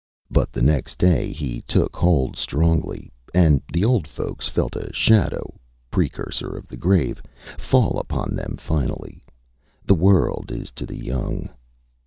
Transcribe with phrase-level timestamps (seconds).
[0.31, 5.53] But the next day he took hold strongly, and the old folks felt a shadow
[5.91, 7.21] precursor of the grave
[7.59, 9.21] fall upon them finally.
[9.85, 11.49] The world is to the young.